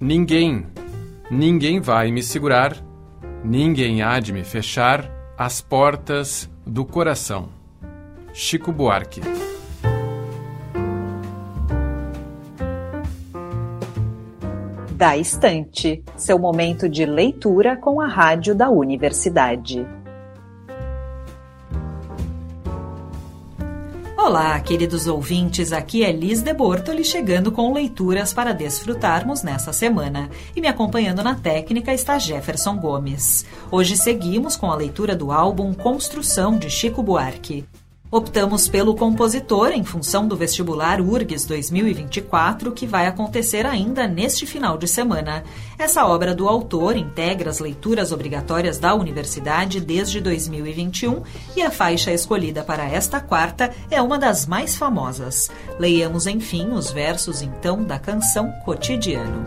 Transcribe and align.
Ninguém, 0.00 0.64
ninguém 1.28 1.80
vai 1.80 2.12
me 2.12 2.22
segurar, 2.22 2.76
ninguém 3.42 4.00
há 4.00 4.20
de 4.20 4.32
me 4.32 4.44
fechar 4.44 5.10
as 5.36 5.60
portas 5.60 6.48
do 6.64 6.84
coração. 6.84 7.48
Chico 8.32 8.70
Buarque. 8.70 9.20
Da 14.92 15.16
Estante, 15.16 16.04
seu 16.16 16.38
momento 16.38 16.88
de 16.88 17.04
leitura 17.04 17.76
com 17.76 18.00
a 18.00 18.06
rádio 18.06 18.54
da 18.54 18.70
universidade. 18.70 19.84
Olá, 24.20 24.58
queridos 24.58 25.06
ouvintes, 25.06 25.72
aqui 25.72 26.02
é 26.02 26.10
Liz 26.10 26.42
de 26.42 26.52
Bortoli 26.52 27.04
chegando 27.04 27.52
com 27.52 27.72
leituras 27.72 28.34
para 28.34 28.52
desfrutarmos 28.52 29.44
nessa 29.44 29.72
semana. 29.72 30.28
E 30.56 30.60
me 30.60 30.66
acompanhando 30.66 31.22
na 31.22 31.36
técnica 31.36 31.94
está 31.94 32.18
Jefferson 32.18 32.76
Gomes. 32.78 33.46
Hoje 33.70 33.96
seguimos 33.96 34.56
com 34.56 34.72
a 34.72 34.74
leitura 34.74 35.14
do 35.14 35.30
álbum 35.30 35.72
Construção 35.72 36.58
de 36.58 36.68
Chico 36.68 37.00
Buarque. 37.00 37.64
Optamos 38.10 38.68
pelo 38.68 38.94
compositor 38.94 39.70
em 39.70 39.84
função 39.84 40.26
do 40.26 40.34
vestibular 40.34 40.98
URGS 40.98 41.44
2024, 41.44 42.72
que 42.72 42.86
vai 42.86 43.06
acontecer 43.06 43.66
ainda 43.66 44.08
neste 44.08 44.46
final 44.46 44.78
de 44.78 44.88
semana. 44.88 45.44
Essa 45.78 46.06
obra 46.06 46.34
do 46.34 46.48
autor 46.48 46.96
integra 46.96 47.50
as 47.50 47.58
leituras 47.58 48.10
obrigatórias 48.10 48.78
da 48.78 48.94
universidade 48.94 49.78
desde 49.78 50.22
2021 50.22 51.22
e 51.54 51.60
a 51.60 51.70
faixa 51.70 52.10
escolhida 52.10 52.64
para 52.64 52.88
esta 52.88 53.20
quarta 53.20 53.74
é 53.90 54.00
uma 54.00 54.18
das 54.18 54.46
mais 54.46 54.74
famosas. 54.74 55.50
Leiamos, 55.78 56.26
enfim, 56.26 56.70
os 56.70 56.90
versos 56.90 57.42
então 57.42 57.84
da 57.84 57.98
canção 57.98 58.50
Cotidiano. 58.64 59.44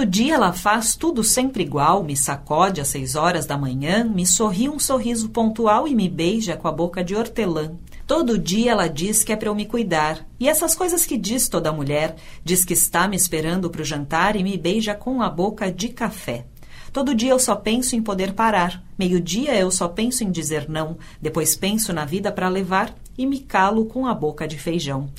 Todo 0.00 0.08
dia 0.08 0.36
ela 0.36 0.54
faz 0.54 0.96
tudo 0.96 1.22
sempre 1.22 1.62
igual, 1.62 2.02
me 2.02 2.16
sacode 2.16 2.80
às 2.80 2.88
seis 2.88 3.16
horas 3.16 3.44
da 3.44 3.58
manhã, 3.58 4.02
me 4.02 4.24
sorri 4.24 4.66
um 4.66 4.78
sorriso 4.78 5.28
pontual 5.28 5.86
e 5.86 5.94
me 5.94 6.08
beija 6.08 6.56
com 6.56 6.66
a 6.66 6.72
boca 6.72 7.04
de 7.04 7.14
hortelã. 7.14 7.72
Todo 8.06 8.38
dia 8.38 8.70
ela 8.70 8.88
diz 8.88 9.22
que 9.22 9.30
é 9.30 9.36
para 9.36 9.50
eu 9.50 9.54
me 9.54 9.66
cuidar. 9.66 10.26
E 10.40 10.48
essas 10.48 10.74
coisas 10.74 11.04
que 11.04 11.18
diz 11.18 11.50
toda 11.50 11.70
mulher, 11.70 12.16
diz 12.42 12.64
que 12.64 12.72
está 12.72 13.06
me 13.06 13.14
esperando 13.14 13.68
para 13.68 13.82
o 13.82 13.84
jantar 13.84 14.36
e 14.36 14.42
me 14.42 14.56
beija 14.56 14.94
com 14.94 15.20
a 15.20 15.28
boca 15.28 15.70
de 15.70 15.90
café. 15.90 16.46
Todo 16.94 17.14
dia 17.14 17.32
eu 17.32 17.38
só 17.38 17.54
penso 17.54 17.94
em 17.94 18.00
poder 18.00 18.32
parar. 18.32 18.82
Meio-dia 18.98 19.54
eu 19.54 19.70
só 19.70 19.86
penso 19.86 20.24
em 20.24 20.30
dizer 20.30 20.66
não. 20.66 20.96
Depois 21.20 21.54
penso 21.54 21.92
na 21.92 22.06
vida 22.06 22.32
para 22.32 22.48
levar 22.48 22.94
e 23.18 23.26
me 23.26 23.40
calo 23.40 23.84
com 23.84 24.06
a 24.06 24.14
boca 24.14 24.48
de 24.48 24.56
feijão. 24.56 25.10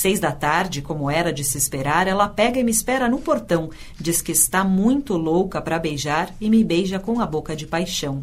Seis 0.00 0.18
da 0.18 0.32
tarde, 0.32 0.80
como 0.80 1.10
era 1.10 1.30
de 1.30 1.44
se 1.44 1.58
esperar, 1.58 2.06
ela 2.06 2.26
pega 2.26 2.58
e 2.58 2.64
me 2.64 2.70
espera 2.70 3.06
no 3.06 3.18
portão. 3.18 3.68
Diz 4.00 4.22
que 4.22 4.32
está 4.32 4.64
muito 4.64 5.14
louca 5.14 5.60
para 5.60 5.78
beijar 5.78 6.34
e 6.40 6.48
me 6.48 6.64
beija 6.64 6.98
com 6.98 7.20
a 7.20 7.26
boca 7.26 7.54
de 7.54 7.66
paixão. 7.66 8.22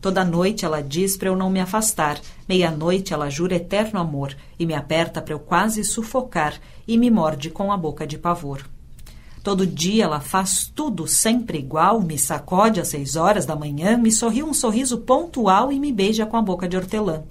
Toda 0.00 0.24
noite 0.24 0.64
ela 0.64 0.80
diz 0.80 1.16
para 1.16 1.28
eu 1.28 1.34
não 1.34 1.50
me 1.50 1.58
afastar. 1.58 2.20
Meia-noite 2.48 3.12
ela 3.12 3.28
jura 3.28 3.56
eterno 3.56 3.98
amor 3.98 4.36
e 4.56 4.64
me 4.64 4.72
aperta 4.72 5.20
para 5.20 5.34
eu 5.34 5.40
quase 5.40 5.82
sufocar 5.82 6.60
e 6.86 6.96
me 6.96 7.10
morde 7.10 7.50
com 7.50 7.72
a 7.72 7.76
boca 7.76 8.06
de 8.06 8.16
pavor. 8.16 8.64
Todo 9.42 9.66
dia 9.66 10.04
ela 10.04 10.20
faz 10.20 10.70
tudo 10.72 11.08
sempre 11.08 11.58
igual, 11.58 12.00
me 12.02 12.16
sacode 12.16 12.80
às 12.80 12.86
seis 12.86 13.16
horas 13.16 13.44
da 13.44 13.56
manhã, 13.56 13.96
me 13.96 14.12
sorri 14.12 14.44
um 14.44 14.54
sorriso 14.54 14.98
pontual 14.98 15.72
e 15.72 15.80
me 15.80 15.90
beija 15.90 16.24
com 16.24 16.36
a 16.36 16.42
boca 16.42 16.68
de 16.68 16.76
hortelã. 16.76 17.24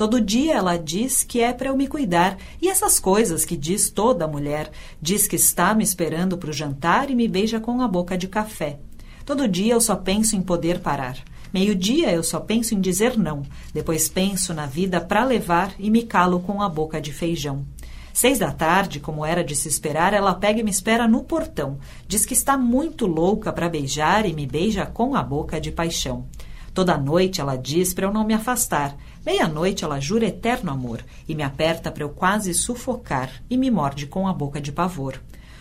Todo 0.00 0.18
dia 0.18 0.54
ela 0.54 0.78
diz 0.78 1.22
que 1.24 1.42
é 1.42 1.52
para 1.52 1.68
eu 1.68 1.76
me 1.76 1.86
cuidar. 1.86 2.38
E 2.58 2.70
essas 2.70 2.98
coisas 2.98 3.44
que 3.44 3.54
diz 3.54 3.90
toda 3.90 4.26
mulher. 4.26 4.70
Diz 4.98 5.26
que 5.26 5.36
está 5.36 5.74
me 5.74 5.84
esperando 5.84 6.38
para 6.38 6.48
o 6.48 6.54
jantar 6.54 7.10
e 7.10 7.14
me 7.14 7.28
beija 7.28 7.60
com 7.60 7.82
a 7.82 7.86
boca 7.86 8.16
de 8.16 8.26
café. 8.26 8.78
Todo 9.26 9.46
dia 9.46 9.74
eu 9.74 9.80
só 9.82 9.94
penso 9.94 10.34
em 10.34 10.40
poder 10.40 10.80
parar. 10.80 11.18
Meio-dia 11.52 12.10
eu 12.12 12.22
só 12.22 12.40
penso 12.40 12.74
em 12.74 12.80
dizer 12.80 13.18
não. 13.18 13.42
Depois 13.74 14.08
penso 14.08 14.54
na 14.54 14.64
vida 14.64 15.02
para 15.02 15.22
levar 15.22 15.74
e 15.78 15.90
me 15.90 16.04
calo 16.04 16.40
com 16.40 16.62
a 16.62 16.68
boca 16.70 16.98
de 16.98 17.12
feijão. 17.12 17.66
Seis 18.10 18.38
da 18.38 18.52
tarde, 18.52 19.00
como 19.00 19.26
era 19.26 19.44
de 19.44 19.54
se 19.54 19.68
esperar, 19.68 20.14
ela 20.14 20.32
pega 20.32 20.60
e 20.60 20.62
me 20.62 20.70
espera 20.70 21.06
no 21.06 21.24
portão. 21.24 21.78
Diz 22.08 22.24
que 22.24 22.32
está 22.32 22.56
muito 22.56 23.06
louca 23.06 23.52
para 23.52 23.68
beijar 23.68 24.24
e 24.24 24.32
me 24.32 24.46
beija 24.46 24.86
com 24.86 25.14
a 25.14 25.22
boca 25.22 25.60
de 25.60 25.70
paixão. 25.70 26.24
Toda 26.72 26.96
noite 26.96 27.40
ela 27.40 27.56
diz 27.56 27.92
para 27.92 28.06
eu 28.06 28.12
não 28.12 28.24
me 28.24 28.34
afastar. 28.34 28.96
Meia-noite 29.24 29.84
ela 29.84 30.00
jura 30.00 30.26
eterno 30.26 30.70
amor 30.70 31.04
e 31.28 31.34
me 31.34 31.42
aperta 31.42 31.90
para 31.90 32.04
eu 32.04 32.10
quase 32.10 32.54
sufocar 32.54 33.30
e 33.50 33.56
me 33.56 33.70
morde 33.70 34.06
com 34.06 34.26
a 34.28 34.32
boca 34.32 34.60
de 34.60 34.72
pavor. 34.72 35.20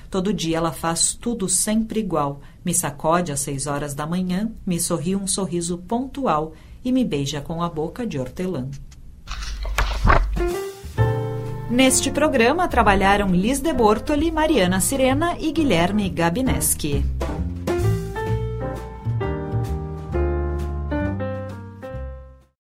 Todo 0.10 0.34
dia 0.34 0.58
ela 0.58 0.72
faz 0.72 1.14
tudo 1.14 1.48
sempre 1.48 2.00
igual. 2.00 2.42
Me 2.66 2.74
sacode 2.74 3.32
às 3.32 3.40
seis 3.42 3.68
horas 3.68 3.94
da 3.94 4.08
manhã, 4.08 4.52
me 4.66 4.80
sorri 4.80 5.16
um 5.16 5.28
sorriso 5.28 5.78
pontual 5.78 6.54
e 6.84 6.92
me 6.92 7.04
beija 7.06 7.42
com 7.42 7.62
a 7.62 7.70
boca 7.70 8.06
de 8.08 8.20
hortelã. 8.20 8.68
Neste 11.70 12.10
programa 12.10 12.68
trabalharam 12.68 13.30
Liz 13.30 13.60
de 13.60 13.72
Bortoli, 13.72 14.32
Mariana 14.32 14.80
Sirena 14.80 15.38
e 15.40 15.52
Guilherme 15.52 16.10
Gabineski. 16.10 17.06